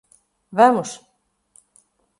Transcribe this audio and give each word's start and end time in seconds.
Vamos 0.57 0.89